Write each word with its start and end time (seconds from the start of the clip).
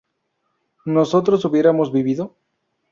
¿nosotros 0.83 1.45
hubiéramos 1.45 1.91
vivido? 1.91 2.35